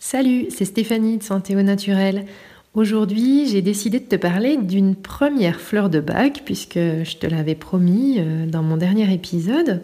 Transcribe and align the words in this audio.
Salut, 0.00 0.46
c'est 0.50 0.64
Stéphanie 0.64 1.18
de 1.18 1.24
Santé 1.24 1.56
au 1.56 1.62
Naturel. 1.62 2.24
Aujourd'hui, 2.72 3.48
j'ai 3.48 3.62
décidé 3.62 3.98
de 3.98 4.04
te 4.04 4.14
parler 4.14 4.56
d'une 4.56 4.94
première 4.94 5.60
fleur 5.60 5.90
de 5.90 5.98
bac, 5.98 6.42
puisque 6.44 6.78
je 6.78 7.16
te 7.16 7.26
l'avais 7.26 7.56
promis 7.56 8.18
euh, 8.18 8.46
dans 8.46 8.62
mon 8.62 8.76
dernier 8.76 9.12
épisode. 9.12 9.82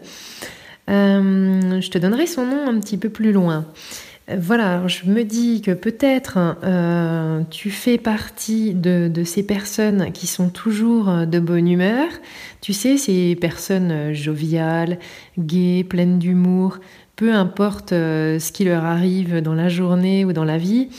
Euh, 0.89 1.81
je 1.81 1.89
te 1.89 1.97
donnerai 1.97 2.27
son 2.27 2.45
nom 2.45 2.65
un 2.65 2.79
petit 2.79 2.97
peu 2.97 3.09
plus 3.09 3.33
loin. 3.33 3.65
Euh, 4.29 4.37
voilà, 4.39 4.87
je 4.87 5.05
me 5.05 5.23
dis 5.23 5.61
que 5.61 5.71
peut-être 5.71 6.37
tu 7.49 7.69
fais 7.69 7.97
partie 7.97 8.73
de, 8.73 9.11
ces 9.25 9.43
personnes 9.43 10.13
qui 10.13 10.27
sont 10.27 10.47
toujours 10.47 11.27
de 11.27 11.39
bonne 11.39 11.67
humeur. 11.67 12.07
Tu 12.61 12.71
sais, 12.71 12.95
ces 12.95 13.35
personnes 13.35 14.13
joviales, 14.13 14.97
gaies, 15.37 15.83
pleines 15.83 16.19
d'humour, 16.19 16.79
peu 17.15 17.33
importe 17.33 17.93
euh, 17.93 18.39
ce 18.39 18.51
qui 18.51 18.65
leur 18.65 18.85
arrive 18.85 19.41
dans 19.41 19.53
la 19.53 19.69
journée 19.69 20.25
ou 20.25 20.33
dans 20.33 20.43
la 20.43 20.57
vie, 20.57 20.89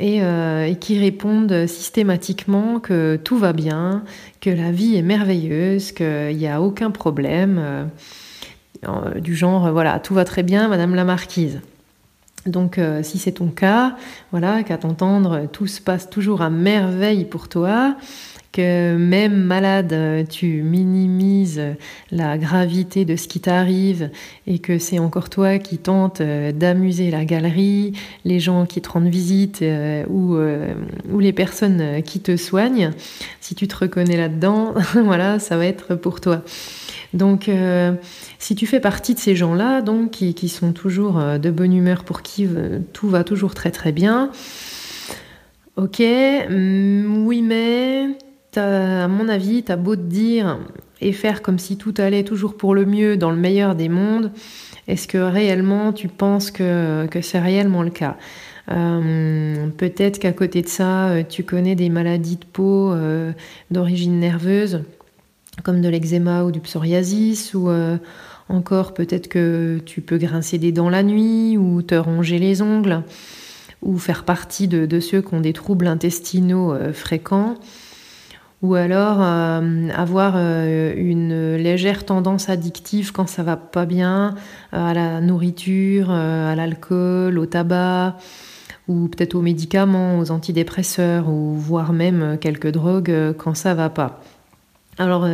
euh, 0.00 0.66
et, 0.66 0.76
qui 0.76 0.98
répondent 0.98 1.66
systématiquement 1.66 2.80
que 2.80 3.16
tout 3.16 3.38
va 3.38 3.52
bien, 3.52 4.04
que 4.40 4.50
la 4.50 4.70
vie 4.70 4.96
est 4.96 5.02
merveilleuse, 5.02 5.92
qu'il 5.92 6.36
n'y 6.36 6.46
a 6.46 6.60
aucun 6.60 6.90
problème, 6.90 7.58
euh, 7.58 9.20
du 9.20 9.34
genre 9.34 9.72
voilà, 9.72 9.98
tout 9.98 10.14
va 10.14 10.24
très 10.24 10.42
bien, 10.42 10.68
Madame 10.68 10.94
la 10.94 11.04
Marquise. 11.04 11.60
Donc 12.44 12.78
si 13.02 13.18
c'est 13.18 13.32
ton 13.32 13.48
cas, 13.48 13.96
voilà, 14.30 14.62
qu'à 14.62 14.78
t'entendre, 14.78 15.48
tout 15.50 15.66
se 15.66 15.80
passe 15.80 16.08
toujours 16.08 16.42
à 16.42 16.50
merveille 16.50 17.24
pour 17.24 17.48
toi, 17.48 17.96
même 18.58 19.36
malade, 19.36 20.26
tu 20.28 20.62
minimises 20.62 21.60
la 22.10 22.38
gravité 22.38 23.04
de 23.04 23.16
ce 23.16 23.28
qui 23.28 23.40
t'arrive 23.40 24.10
et 24.46 24.58
que 24.58 24.78
c'est 24.78 24.98
encore 24.98 25.30
toi 25.30 25.58
qui 25.58 25.78
tentes 25.78 26.20
euh, 26.20 26.52
d'amuser 26.52 27.10
la 27.10 27.24
galerie, 27.24 27.92
les 28.24 28.40
gens 28.40 28.66
qui 28.66 28.80
te 28.80 28.88
rendent 28.88 29.08
visite 29.08 29.62
euh, 29.62 30.04
ou, 30.08 30.36
euh, 30.36 30.74
ou 31.10 31.20
les 31.20 31.32
personnes 31.32 32.02
qui 32.02 32.20
te 32.20 32.36
soignent. 32.36 32.90
Si 33.40 33.54
tu 33.54 33.68
te 33.68 33.76
reconnais 33.76 34.16
là-dedans, 34.16 34.74
voilà, 34.94 35.38
ça 35.38 35.56
va 35.56 35.66
être 35.66 35.94
pour 35.94 36.20
toi. 36.20 36.42
Donc, 37.14 37.48
si 38.38 38.54
tu 38.56 38.66
fais 38.66 38.80
partie 38.80 39.14
de 39.14 39.18
ces 39.18 39.34
gens-là, 39.36 39.80
donc 39.80 40.10
qui, 40.10 40.34
qui, 40.34 40.50
sont 40.50 40.72
toujours 40.72 41.22
de 41.38 41.50
bonne 41.50 41.72
humeur, 41.72 42.04
pour 42.04 42.20
qui 42.20 42.46
tout 42.92 43.08
va 43.08 43.24
toujours 43.24 43.54
très 43.54 43.70
très 43.70 43.92
bien, 43.92 44.30
ok, 45.76 46.00
mm, 46.00 47.26
oui 47.26 47.40
mais 47.40 48.18
à 48.56 49.08
mon 49.08 49.28
avis, 49.28 49.62
tu 49.62 49.72
as 49.72 49.76
beau 49.76 49.96
te 49.96 50.02
dire 50.02 50.58
et 51.00 51.12
faire 51.12 51.42
comme 51.42 51.58
si 51.58 51.76
tout 51.76 51.94
allait 51.98 52.24
toujours 52.24 52.56
pour 52.56 52.74
le 52.74 52.86
mieux 52.86 53.16
dans 53.16 53.30
le 53.30 53.36
meilleur 53.36 53.74
des 53.74 53.88
mondes, 53.88 54.32
est-ce 54.88 55.08
que 55.08 55.18
réellement 55.18 55.92
tu 55.92 56.08
penses 56.08 56.50
que, 56.50 57.08
c'est 57.20 57.40
réellement 57.40 57.82
le 57.82 57.90
cas? 57.90 58.16
Euh, 58.70 59.68
Peut-être 59.76 60.18
qu'à 60.18 60.32
côté 60.32 60.62
de 60.62 60.68
ça, 60.68 61.08
euh, 61.08 61.22
tu 61.28 61.44
connais 61.44 61.74
des 61.74 61.88
maladies 61.88 62.36
de 62.36 62.44
peau 62.44 62.92
euh, 62.92 63.32
d'origine 63.70 64.18
nerveuse, 64.18 64.82
comme 65.62 65.80
de 65.80 65.88
l'eczéma 65.88 66.44
ou 66.44 66.50
du 66.50 66.60
psoriasis, 66.60 67.54
ou 67.54 67.70
encore 68.48 68.94
peut-être 68.94 69.28
que 69.28 69.80
tu 69.84 70.02
peux 70.02 70.18
grincer 70.18 70.58
des 70.58 70.70
dents 70.70 70.90
la 70.90 71.02
nuit 71.02 71.56
ou 71.56 71.82
te 71.82 71.94
ronger 71.94 72.38
les 72.38 72.60
ongles, 72.60 73.02
ou 73.82 73.98
faire 73.98 74.24
partie 74.24 74.68
de 74.68 75.00
ceux 75.00 75.22
qui 75.22 75.34
ont 75.34 75.40
des 75.40 75.54
troubles 75.54 75.86
intestinaux 75.86 76.74
fréquents 76.92 77.54
ou 78.62 78.74
alors 78.74 79.18
euh, 79.20 79.88
avoir 79.90 80.34
euh, 80.36 80.94
une 80.96 81.56
légère 81.56 82.04
tendance 82.04 82.48
addictive 82.48 83.12
quand 83.12 83.28
ça 83.28 83.42
va 83.42 83.56
pas 83.56 83.84
bien 83.84 84.34
euh, 84.72 84.90
à 84.90 84.94
la 84.94 85.20
nourriture, 85.20 86.10
à 86.10 86.54
l'alcool, 86.54 87.38
au 87.38 87.46
tabac 87.46 88.16
ou 88.88 89.08
peut-être 89.08 89.34
aux 89.34 89.42
médicaments, 89.42 90.18
aux 90.18 90.30
antidépresseurs 90.30 91.28
ou 91.28 91.54
voire 91.54 91.92
même 91.92 92.38
quelques 92.40 92.70
drogues 92.70 93.34
quand 93.36 93.54
ça 93.54 93.74
va 93.74 93.90
pas. 93.90 94.22
Alors 94.96 95.28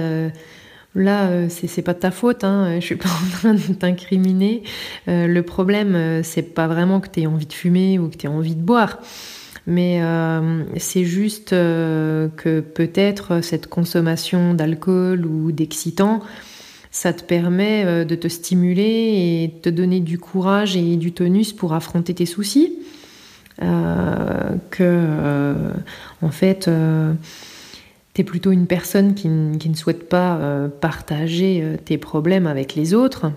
là, 0.94 1.48
c'est 1.50 1.82
pas 1.82 1.92
de 1.92 1.98
ta 1.98 2.10
faute, 2.10 2.44
hein, 2.44 2.80
je 2.80 2.84
suis 2.86 2.96
pas 2.96 3.10
en 3.10 3.30
train 3.30 3.54
de 3.54 3.74
t'incriminer. 3.74 4.62
le 5.06 5.40
problème, 5.42 6.22
c'est 6.22 6.54
pas 6.54 6.66
vraiment 6.66 7.00
que 7.00 7.08
tu 7.10 7.20
aies 7.20 7.26
envie 7.26 7.44
de 7.44 7.52
fumer 7.52 7.98
ou 7.98 8.08
que 8.08 8.16
tu 8.16 8.26
aies 8.26 8.30
envie 8.30 8.56
de 8.56 8.62
boire 8.62 9.00
mais 9.66 10.02
euh, 10.02 10.64
c'est 10.76 11.04
juste 11.04 11.52
euh, 11.52 12.28
que 12.36 12.60
peut-être 12.60 13.42
cette 13.42 13.68
consommation 13.68 14.54
d'alcool 14.54 15.24
ou 15.24 15.52
d'excitants, 15.52 16.20
ça 16.90 17.12
te 17.12 17.22
permet 17.22 17.84
euh, 17.84 18.04
de 18.04 18.14
te 18.14 18.28
stimuler 18.28 18.82
et 18.82 19.60
te 19.62 19.68
donner 19.68 20.00
du 20.00 20.18
courage 20.18 20.76
et 20.76 20.96
du 20.96 21.12
tonus 21.12 21.52
pour 21.52 21.74
affronter 21.74 22.14
tes 22.14 22.26
soucis. 22.26 22.78
que, 24.70 25.54
en 26.20 26.30
fait, 26.30 26.68
tu 28.14 28.20
es 28.20 28.24
plutôt 28.24 28.50
une 28.50 28.66
personne 28.66 29.14
qui 29.14 29.28
ne 29.28 29.74
souhaite 29.74 30.08
pas 30.08 30.40
partager 30.80 31.76
tes 31.84 31.96
problèmes 31.96 32.48
avec 32.48 32.74
les 32.74 32.92
autres 32.92 33.30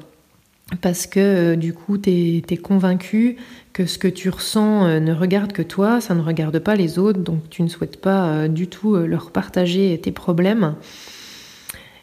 parce 0.81 1.06
que 1.06 1.56
du 1.56 1.74
coup, 1.74 1.98
tu 1.98 2.09
es, 2.09 2.58
convaincu 2.58 3.38
que 3.72 3.86
ce 3.86 3.98
que 4.00 4.08
tu 4.08 4.30
ressens 4.30 4.86
euh, 4.86 5.00
ne 5.00 5.14
regarde 5.14 5.52
que 5.52 5.62
toi, 5.62 6.02
ça 6.02 6.16
ne 6.16 6.22
regarde 6.22 6.58
pas 6.59 6.76
les 6.76 6.98
autres, 6.98 7.20
donc 7.20 7.50
tu 7.50 7.62
ne 7.62 7.68
souhaites 7.68 8.02
pas 8.02 8.28
euh, 8.28 8.48
du 8.48 8.68
tout 8.68 8.96
euh, 8.96 9.06
leur 9.06 9.31
partager 9.31 10.00
tes 10.02 10.12
problèmes. 10.12 10.75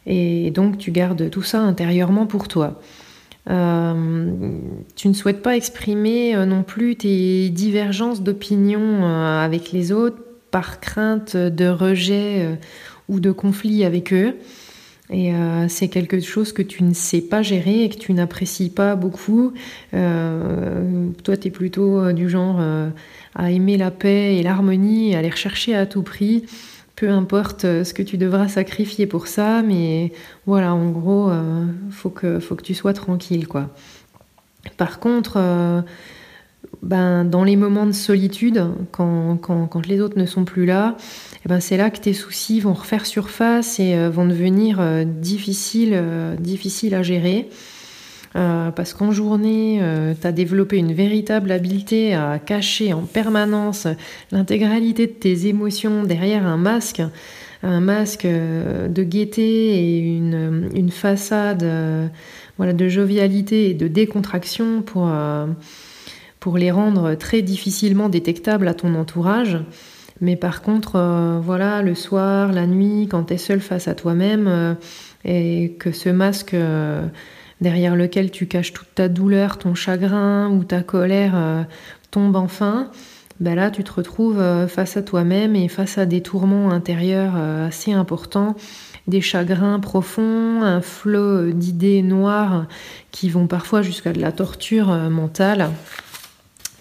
Et 0.07 0.51
donc 0.51 0.79
tu 0.79 0.91
gardes 0.91 1.31
tout 1.31 1.43
ça 1.43 1.61
intérieurement 1.61 2.27
pour 2.27 2.49
toi. 2.49 2.81
tu 3.47 3.53
ne 3.53 5.13
souhaites 5.13 5.43
pas 5.43 5.57
exprimer 5.57 6.35
non 6.45 6.65
plus 6.65 6.97
tes 6.97 7.51
divergences 7.51 8.21
d'opinion 8.21 9.05
avec 9.05 9.71
les 9.71 9.93
autres 9.93 10.19
par 10.51 10.81
crainte 10.81 11.37
de 11.37 11.69
rejet 11.69 12.59
ou 13.09 13.21
de 13.21 13.31
conflit 13.31 13.85
avec 13.85 14.13
eux. 14.13 14.35
Et 15.13 15.35
euh, 15.35 15.69
c'est 15.69 15.89
quelque 15.89 16.21
chose 16.21 16.53
que 16.53 16.63
tu 16.63 16.83
ne 16.83 16.95
sais 16.95 17.21
pas 17.21 17.43
gérer 17.43 17.85
et 17.85 17.89
que 17.91 17.99
tu 17.99 18.15
n'apprécies 18.15 18.71
pas 18.71 18.97
beaucoup. 18.97 19.53
Euh, 19.93 21.09
toi, 21.23 21.37
tu 21.37 21.49
es 21.49 21.51
plutôt 21.51 22.01
euh, 22.01 22.13
du 22.15 22.31
genre 22.31 22.61
à 23.35 23.51
aimer 23.51 23.77
la 23.77 23.91
paix 23.91 24.37
et 24.37 24.43
l'harmonie 24.43 25.15
à 25.15 25.23
les 25.23 25.31
rechercher 25.31 25.75
à 25.75 25.85
tout 25.85 26.03
prix. 26.03 26.47
Peu 26.97 27.11
importe 27.11 27.63
ce 27.63 27.93
que 27.93 28.03
tu 28.03 28.17
devras 28.17 28.49
sacrifier 28.49 29.07
pour 29.07 29.27
ça, 29.27 29.63
mais 29.63 30.13
voilà, 30.47 30.75
en 30.75 30.91
gros, 30.91 31.31
faut 31.91 32.11
que, 32.11 32.39
faut 32.39 32.55
que 32.55 32.63
tu 32.63 32.75
sois 32.75 32.93
tranquille, 32.93 33.49
quoi. 33.49 33.71
Par 34.77 35.01
contre, 35.01 35.39
ben, 36.83 37.25
dans 37.25 37.45
les 37.45 37.55
moments 37.55 37.87
de 37.87 37.93
solitude, 37.93 38.65
quand, 38.91 39.37
quand, 39.37 39.87
les 39.87 40.01
autres 40.01 40.19
ne 40.19 40.27
sont 40.27 40.45
plus 40.45 40.67
là, 40.67 40.97
eh 41.45 41.49
ben, 41.49 41.61
c'est 41.61 41.77
là 41.77 41.91
que 41.91 41.99
tes 41.99 42.13
soucis 42.13 42.59
vont 42.59 42.73
refaire 42.73 43.07
surface 43.07 43.79
et 43.79 43.95
euh, 43.95 44.11
vont 44.11 44.27
devenir 44.27 44.79
euh, 44.81 45.05
difficiles, 45.05 45.93
euh, 45.95 46.35
difficiles 46.37 46.95
à 46.95 47.03
gérer. 47.03 47.49
parce 48.35 48.95
qu'en 48.95 49.13
journée, 49.13 49.79
tu 50.21 50.27
as 50.27 50.33
développé 50.33 50.79
une 50.79 50.95
véritable 50.95 51.53
habileté 51.53 52.15
à 52.15 52.39
cacher 52.39 52.95
en 52.95 53.03
permanence 53.03 53.87
l'intégralité 54.31 55.07
de 55.07 55.13
tes 55.13 55.49
émotions 55.49 56.03
derrière 56.03 56.47
un 56.47 56.57
masque, 56.57 57.03
un 57.63 57.81
masque 57.81 58.27
de 58.27 59.03
gaieté 59.03 59.75
et 59.75 59.99
une, 59.99 60.71
une 60.75 60.91
façade 60.91 61.63
voilà, 62.57 62.73
de 62.73 62.89
jovialité 62.89 63.69
et 63.69 63.75
de 63.75 63.87
décontraction 63.87 64.81
pour 64.81 65.13
pour 66.43 66.59
les 66.59 66.73
rendre 66.73 67.15
très 67.15 67.41
difficilement 67.41 68.09
détectables 68.09 68.67
à 68.67 68.75
ton 68.75 68.97
entourage. 68.97 69.61
Mais 70.21 70.35
par 70.35 70.61
contre, 70.61 70.97
euh, 70.97 71.39
voilà, 71.41 71.83
le 71.83 71.95
soir, 71.95 72.51
la 72.51 72.67
nuit, 72.67 73.07
quand 73.09 73.25
tu 73.25 73.35
es 73.35 73.39
seul 73.39 73.61
face 73.61 73.87
à 73.87 73.95
toi-même 73.95 74.47
euh, 74.49 74.75
et 75.25 75.77
que 75.79 75.93
ce 75.93 76.09
masque 76.09 76.55
euh, 76.55 77.07
derrière 77.61 77.95
lequel 77.95 78.33
tu 78.33 78.49
caches 78.49 78.73
toute 78.73 78.93
ta 78.93 79.09
douleur, 79.09 79.57
ton 79.57 79.77
chagrin 79.77 80.51
ou 80.51 80.65
ta 80.65 80.83
colère 80.83 81.65
tombe 82.11 82.35
enfin, 82.35 82.91
ben 83.39 83.55
là 83.55 83.71
tu 83.71 83.85
te 83.85 83.93
retrouves 83.93 84.43
face 84.67 84.97
à 84.97 85.03
toi-même 85.03 85.55
et 85.55 85.69
face 85.69 85.97
à 85.97 86.07
des 86.07 86.23
tourments 86.23 86.73
intérieurs 86.73 87.37
assez 87.37 87.93
importants, 87.93 88.57
des 89.07 89.21
chagrins 89.21 89.79
profonds, 89.79 90.63
un 90.63 90.81
flot 90.81 91.53
d'idées 91.53 92.03
noires 92.03 92.67
qui 93.13 93.31
vont 93.31 93.47
parfois 93.47 93.81
jusqu'à 93.83 94.13
de 94.13 94.21
la 94.21 94.33
torture 94.33 94.89
mentale. 95.09 95.71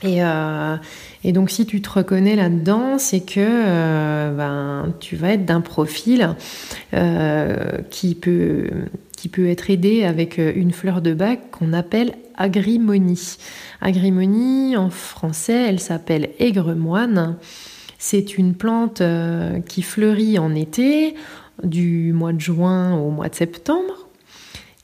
Euh, 0.04 0.78
et, 1.24 1.32
donc 1.32 1.50
si 1.50 1.66
tu 1.66 1.82
te 1.82 1.90
reconnais 1.90 2.36
là-dedans, 2.36 2.98
c'est 2.98 3.20
que 3.20 3.40
euh, 3.40 4.36
ben, 4.36 4.94
tu 5.00 5.16
vas 5.16 5.34
être 5.34 5.46
d'un 5.46 5.62
profil 5.62 6.36
euh, 6.94 7.80
qui, 7.90 8.16
peut, 8.16 8.70
qui 9.16 9.30
peut 9.30 9.48
être 9.48 9.70
aidé 9.70 10.04
avec 10.04 10.38
une 10.38 10.72
fleur 10.72 11.02
de 11.02 11.14
bac 11.14 11.40
qu'on 11.52 11.74
appelle 11.74 12.16
agrimonie. 12.36 13.38
Agrimonie, 13.82 14.76
en 14.78 14.90
français, 14.90 15.68
elle 15.68 15.80
s'appelle 15.80 16.30
aigremoine. 16.40 17.38
C'est 18.00 18.38
une 18.38 18.56
plante 18.56 19.04
qui 19.68 19.84
fleurit 19.84 20.40
en 20.40 20.56
été, 20.56 21.14
du 21.64 22.14
mois 22.14 22.34
de 22.34 22.40
juin 22.40 22.96
au 22.96 23.12
mois 23.12 23.30
de 23.30 23.36
septembre 23.36 24.01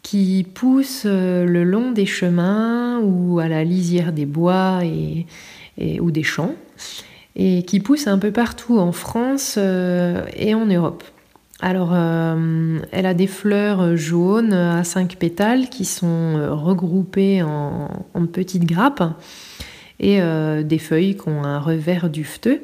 qui 0.10 0.46
poussent 0.54 1.06
le 1.06 1.64
long 1.64 1.92
des 1.92 2.06
chemins 2.06 3.00
ou 3.02 3.40
à 3.40 3.50
la 3.50 3.64
lisière 3.66 4.14
des 4.14 4.26
bois 4.26 4.80
ou 6.00 6.12
des 6.12 6.24
champs 6.24 6.56
et 7.36 7.64
qui 7.64 7.82
poussent 7.82 8.08
un 8.08 8.18
peu 8.18 8.32
partout 8.32 8.80
en 8.80 8.94
France 8.94 9.58
et 9.58 10.54
en 10.54 10.66
Europe. 10.66 11.04
Alors, 11.60 11.90
euh, 11.94 12.80
elle 12.92 13.06
a 13.08 13.14
des 13.16 13.26
fleurs 13.26 13.98
jaunes 13.98 14.54
à 14.54 14.84
cinq 14.84 15.16
pétales 15.16 15.70
qui 15.70 15.86
sont 15.86 16.36
euh, 16.38 16.54
regroupées 16.54 17.42
en, 17.42 17.90
petites 18.32 18.66
grappes 18.66 19.04
et 20.00 20.22
euh, 20.22 20.62
des 20.62 20.78
feuilles 20.78 21.16
qui 21.16 21.28
ont 21.30 21.44
un 21.44 21.60
revers 21.60 22.10
dufteux. 22.10 22.62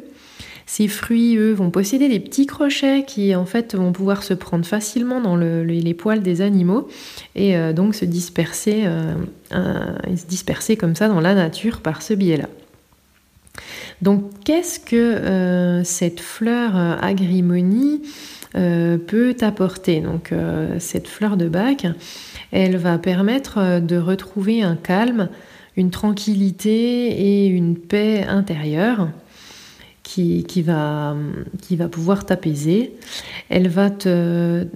Ces 0.66 0.88
fruits, 0.88 1.36
eux, 1.36 1.54
vont 1.54 1.70
posséder 1.70 2.10
des 2.10 2.20
petits 2.20 2.46
crochets 2.46 3.04
qui, 3.06 3.36
en 3.36 3.46
fait, 3.46 3.76
vont 3.76 3.92
pouvoir 3.92 4.24
se 4.24 4.34
prendre 4.34 4.66
facilement 4.66 5.22
dans 5.22 5.36
les 5.36 5.94
poils 5.94 6.22
des 6.22 6.42
animaux 6.42 6.88
et 7.36 7.56
donc 7.74 7.96
se 7.96 8.06
disperser, 8.06 8.86
se 9.52 10.26
disperser 10.28 10.78
comme 10.78 10.96
ça 10.96 11.10
dans 11.10 11.20
la 11.20 11.36
nature 11.36 11.82
par 11.82 12.02
ce 12.02 12.14
biais-là. 12.14 12.48
Donc, 14.02 14.24
qu'est-ce 14.46 14.80
que 14.80 15.82
cette 15.84 16.22
fleur 16.22 16.76
agrimonie 16.76 18.02
euh, 18.56 19.00
peut 19.00 19.36
apporter? 19.42 20.00
Donc 20.00 20.32
euh, 20.32 20.76
cette 20.78 21.08
fleur 21.08 21.38
de 21.38 21.48
bac, 21.48 21.88
elle 22.52 22.78
va 22.78 23.00
permettre 23.00 23.58
euh, 23.58 23.80
de 23.80 23.98
retrouver 23.98 24.62
un 24.62 24.76
calme, 24.76 25.30
une 25.76 25.90
tranquillité 25.90 27.08
et 27.08 27.48
une 27.48 27.76
paix 27.76 28.24
intérieure 28.28 29.10
qui, 30.04 30.62
va, 30.62 31.16
qui 31.62 31.76
va 31.76 31.88
pouvoir 31.88 32.26
t'apaiser. 32.26 32.94
Elle 33.50 33.70
va 33.70 33.90
te 33.90 34.68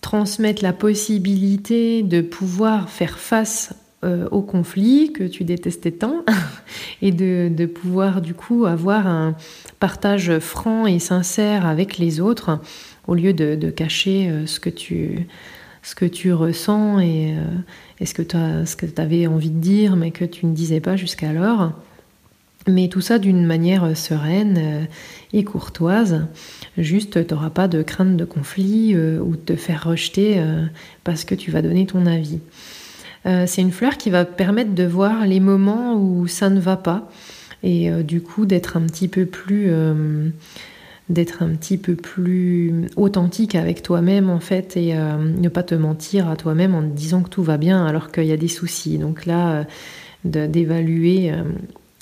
transmettre 0.00 0.62
la 0.62 0.72
possibilité 0.72 2.02
de 2.02 2.20
pouvoir 2.20 2.88
faire 2.88 3.18
face 3.18 3.74
au 4.32 4.42
conflit 4.42 5.12
que 5.12 5.22
tu 5.22 5.44
détestais 5.44 5.92
tant 5.92 6.24
et 7.02 7.12
de, 7.12 7.48
de, 7.54 7.66
pouvoir 7.66 8.20
du 8.20 8.34
coup 8.34 8.66
avoir 8.66 9.06
un 9.06 9.36
partage 9.78 10.40
franc 10.40 10.86
et 10.88 10.98
sincère 10.98 11.66
avec 11.66 11.98
les 11.98 12.18
autres 12.18 12.58
au 13.06 13.14
lieu 13.14 13.32
de, 13.32 13.70
cacher 13.70 14.28
euh, 14.28 14.46
ce 14.46 14.60
que 14.60 14.70
tu 14.70 15.26
ce 15.82 15.96
que 15.96 16.04
tu 16.04 16.32
ressens 16.32 17.00
et, 17.00 17.34
euh, 17.36 18.04
ce 18.04 18.14
que 18.14 18.86
tu 18.86 19.00
avais 19.00 19.26
envie 19.26 19.50
de 19.50 19.58
dire 19.58 19.96
mais 19.96 20.12
que 20.12 20.24
tu 20.24 20.46
ne 20.46 20.54
disais 20.54 20.80
pas 20.80 20.96
jusqu'alors. 20.96 21.72
Mais 22.68 22.88
tout 22.88 23.00
ça 23.00 23.18
d'une 23.18 23.44
manière 23.44 23.96
sereine 23.96 24.58
euh, 24.58 24.84
et 25.32 25.44
courtoise. 25.44 26.26
Juste, 26.78 27.26
tu 27.26 27.34
n'auras 27.34 27.50
pas 27.50 27.68
de 27.68 27.82
crainte 27.82 28.16
de 28.16 28.24
conflit 28.24 28.96
ou 28.96 29.32
de 29.32 29.42
te 29.42 29.56
faire 29.56 29.84
rejeter 29.84 30.42
parce 31.04 31.24
que 31.24 31.34
tu 31.34 31.50
vas 31.50 31.60
donner 31.60 31.84
ton 31.84 32.06
avis. 32.06 32.38
c'est 33.24 33.60
une 33.60 33.72
fleur 33.72 33.98
qui 33.98 34.08
va 34.08 34.24
permettre 34.24 34.74
de 34.74 34.84
voir 34.84 35.26
les 35.26 35.40
moments 35.40 35.96
où 35.96 36.26
ça 36.26 36.48
ne 36.48 36.60
va 36.60 36.76
pas 36.76 37.10
et 37.62 37.90
du 38.04 38.22
coup 38.22 38.46
d'être 38.46 38.78
un 38.78 38.82
petit 38.82 39.08
peu 39.08 39.26
plus 39.26 39.70
d'être 41.12 41.42
un 41.42 41.50
petit 41.50 41.78
peu 41.78 41.94
plus 41.94 42.86
authentique 42.96 43.54
avec 43.54 43.82
toi-même 43.82 44.30
en 44.30 44.40
fait 44.40 44.76
et 44.76 44.96
euh, 44.96 45.16
ne 45.18 45.48
pas 45.48 45.62
te 45.62 45.74
mentir 45.74 46.28
à 46.28 46.36
toi-même 46.36 46.74
en 46.74 46.82
disant 46.82 47.22
que 47.22 47.28
tout 47.28 47.42
va 47.42 47.58
bien 47.58 47.84
alors 47.84 48.10
qu'il 48.10 48.24
y 48.24 48.32
a 48.32 48.36
des 48.36 48.48
soucis. 48.48 48.98
Donc 48.98 49.26
là, 49.26 49.66
euh, 50.24 50.46
d'évaluer 50.46 51.32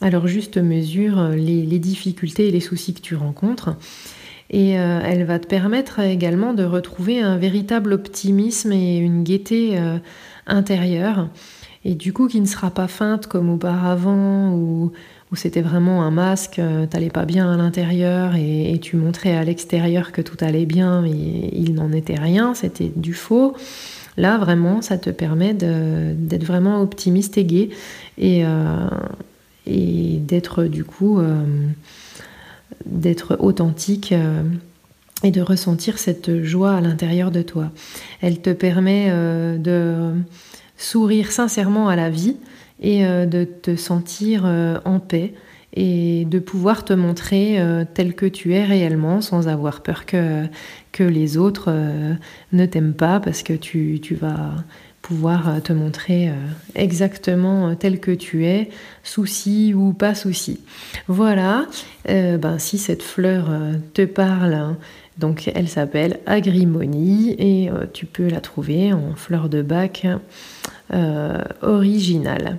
euh, 0.02 0.10
leur 0.10 0.26
juste 0.26 0.58
mesure 0.58 1.28
les, 1.30 1.64
les, 1.64 1.78
difficultés 1.78 2.48
et 2.48 2.50
les 2.50 2.60
soucis 2.60 2.94
que 2.94 3.00
tu 3.00 3.16
rencontres. 3.16 3.76
Et 4.52 4.70
elle 4.70 5.22
va 5.26 5.38
te 5.38 5.46
permettre 5.46 6.00
également 6.00 6.54
de 6.54 6.64
retrouver 6.64 7.20
un 7.20 7.36
véritable 7.36 7.92
optimisme 7.92 8.72
et 8.72 8.98
une 8.98 9.22
gaieté 9.22 9.78
intérieure. 10.44 11.28
Et 11.84 11.94
du 11.94 12.12
coup, 12.12 12.26
qui 12.26 12.40
ne 12.40 12.46
sera 12.46 12.72
pas 12.72 12.88
feinte 12.88 13.28
comme 13.28 13.48
auparavant 13.48 14.52
ou 14.52 14.90
où 15.32 15.36
c'était 15.36 15.60
vraiment 15.60 16.02
un 16.02 16.10
masque, 16.10 16.58
euh, 16.58 16.86
t'allais 16.86 17.10
pas 17.10 17.24
bien 17.24 17.52
à 17.52 17.56
l'intérieur 17.56 18.34
et, 18.34 18.78
tu 18.82 18.96
montrais 18.96 19.36
à 19.36 19.44
l'extérieur 19.44 20.10
que 20.10 20.22
tout 20.22 20.36
allait 20.40 20.66
bien, 20.66 21.02
mais 21.02 21.10
il 21.10 21.74
n'en 21.74 21.92
était 21.92 22.18
rien, 22.18 22.54
c'était 22.54 22.90
du 22.96 23.12
faux. 23.12 23.54
Là, 24.16 24.38
vraiment, 24.38 24.82
ça 24.82 24.98
te 24.98 25.10
permet 25.10 25.54
d'être 25.54 26.44
vraiment 26.44 26.80
optimiste 26.80 27.38
et 27.38 27.44
gai 27.44 27.70
et, 28.18 28.44
euh, 28.44 28.88
et 29.66 30.18
d'être 30.18 30.64
du 30.64 30.84
coup 30.84 31.18
euh, 31.18 31.44
d'être 32.86 33.36
authentique 33.40 34.14
et 35.22 35.30
de 35.30 35.40
ressentir 35.40 35.98
cette 35.98 36.42
joie 36.42 36.74
à 36.74 36.80
l'intérieur 36.80 37.30
de 37.30 37.42
toi. 37.42 37.70
Elle 38.20 38.40
te 38.40 38.50
permet 38.50 39.10
de 39.58 40.14
sourire 40.76 41.30
sincèrement 41.30 41.88
à 41.88 41.96
la 41.96 42.10
vie 42.10 42.36
et 42.80 43.04
euh, 43.04 43.26
de 43.26 43.44
te 43.44 43.76
sentir 43.76 44.42
euh, 44.44 44.78
en 44.84 44.98
paix 44.98 45.34
et 45.72 46.24
de 46.24 46.40
pouvoir 46.40 46.84
te 46.84 46.92
montrer 46.92 47.60
euh, 47.60 47.84
tel 47.94 48.14
que 48.14 48.26
tu 48.26 48.54
es 48.54 48.64
réellement 48.64 49.20
sans 49.20 49.46
avoir 49.46 49.82
peur 49.82 50.04
que, 50.04 50.46
que 50.90 51.04
les 51.04 51.36
autres 51.36 51.72
ne 52.52 52.66
t'aiment 52.66 52.94
pas 52.94 53.20
parce 53.20 53.44
que 53.44 53.52
tu, 53.52 54.00
tu, 54.02 54.16
vas 54.16 54.54
pouvoir 55.10 55.60
te 55.62 55.72
montrer 55.72 56.30
exactement 56.76 57.74
tel 57.74 57.98
que 57.98 58.12
tu 58.12 58.46
es, 58.46 58.70
souci 59.02 59.74
ou 59.74 59.92
pas 59.92 60.14
souci. 60.14 60.60
Voilà, 61.08 61.66
ben, 62.06 62.58
si 62.58 62.78
cette 62.78 63.02
fleur 63.02 63.50
te 63.92 64.04
parle, 64.04 64.54
hein, 64.54 64.78
donc 65.18 65.50
elle 65.52 65.68
s'appelle 65.68 66.20
Agrimonie 66.26 67.34
et 67.40 67.70
tu 67.92 68.06
peux 68.06 68.28
la 68.28 68.40
trouver 68.40 68.92
en 68.92 69.16
fleur 69.16 69.48
de 69.48 69.62
bac 69.62 70.06
euh, 70.92 71.38
originale. 71.62 72.58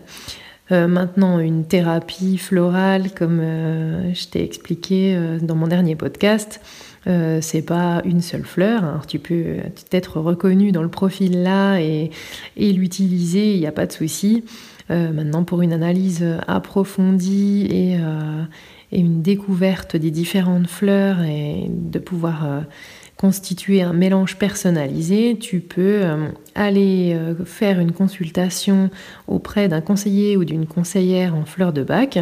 Euh, 0.72 0.88
maintenant, 0.88 1.40
une 1.40 1.66
thérapie 1.66 2.38
florale, 2.38 3.12
comme 3.14 3.40
euh, 3.42 4.14
je 4.14 4.28
t'ai 4.28 4.42
expliqué 4.42 5.18
dans 5.42 5.56
mon 5.56 5.68
dernier 5.68 5.98
podcast, 5.98 6.62
c'est 7.06 7.66
pas 7.66 8.02
une 8.06 8.22
seule 8.22 8.46
fleur. 8.46 9.02
Tu 9.08 9.20
peux 9.20 9.58
être 9.92 10.20
reconnu 10.20 10.72
dans 10.72 10.84
le 10.84 10.90
profil 10.90 11.44
là 11.44 11.80
et, 11.80 12.12
l'utiliser, 12.58 13.54
il 13.54 13.60
n'y 13.60 13.68
a 13.68 13.72
pas 13.72 13.86
de 13.86 13.92
souci. 13.92 14.44
maintenant, 14.90 15.44
pour 15.44 15.62
une 15.62 15.74
analyse 15.74 16.26
approfondie 16.48 17.68
et, 17.72 17.98
et, 18.92 19.00
une 19.00 19.22
découverte 19.22 19.96
des 19.96 20.12
différentes 20.12 20.68
fleurs 20.68 21.22
et 21.24 21.68
de 21.70 22.00
pouvoir 22.00 22.66
constituer 23.22 23.84
un 23.84 23.94
mélange 23.94 24.38
personnalisé, 24.38 25.38
tu 25.40 25.60
peux 25.60 26.02
euh, 26.02 26.30
aller 26.56 27.14
euh, 27.14 27.36
faire 27.46 27.80
une 27.80 27.92
consultation 27.92 28.90
auprès 29.28 29.68
d'un 29.68 29.80
conseiller 29.80 30.38
ou 30.38 30.44
d'une 30.44 30.66
conseillère 30.66 31.36
en 31.36 31.46
fleurs 31.46 31.72
de 31.72 31.84
bac. 31.84 32.18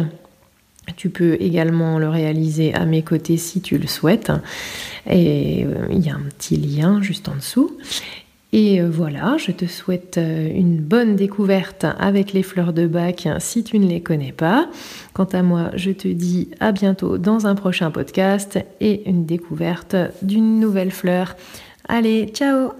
Tu 0.96 1.10
peux 1.10 1.36
également 1.40 1.98
le 1.98 2.08
réaliser 2.08 2.74
à 2.74 2.84
mes 2.84 3.02
côtés 3.02 3.36
si 3.36 3.60
tu 3.60 3.78
le 3.78 3.86
souhaites. 3.86 4.32
Et 5.08 5.64
euh, 5.64 5.86
il 5.90 6.04
y 6.04 6.10
a 6.10 6.14
un 6.14 6.22
petit 6.36 6.56
lien 6.56 7.00
juste 7.02 7.28
en 7.28 7.36
dessous. 7.36 7.76
Et 8.52 8.80
euh, 8.80 8.90
voilà, 8.90 9.36
je 9.38 9.52
te 9.52 9.66
souhaite 9.66 10.18
euh, 10.18 10.50
une 10.52 10.78
bonne 10.78 11.14
découverte 11.14 11.86
avec 11.98 12.32
les 12.32 12.42
fleurs 12.42 12.72
de 12.72 12.86
bac 12.86 13.28
si 13.38 13.62
tu 13.62 13.78
ne 13.78 13.86
les 13.86 14.02
connais 14.02 14.32
pas. 14.32 14.68
Quant 15.12 15.24
à 15.24 15.42
moi, 15.42 15.70
je 15.74 15.92
te 15.92 16.08
dis 16.08 16.50
à 16.58 16.72
bientôt 16.72 17.16
dans 17.16 17.46
un 17.46 17.54
prochain 17.54 17.90
podcast 17.90 18.58
et 18.80 19.08
une 19.08 19.24
découverte 19.24 19.96
d'une 20.22 20.58
nouvelle 20.58 20.90
fleur. 20.90 21.36
Allez, 21.88 22.26
ciao 22.34 22.72